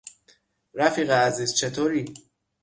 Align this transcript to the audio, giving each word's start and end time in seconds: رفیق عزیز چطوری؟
رفیق 0.73 1.09
عزیز 1.11 1.53
چطوری؟ 1.53 2.05